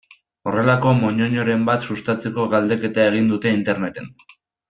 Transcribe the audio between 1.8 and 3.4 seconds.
sustatzeko galdeketa egin